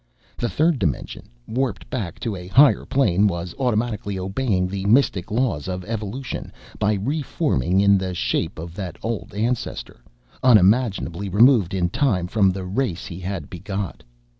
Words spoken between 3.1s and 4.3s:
was automatically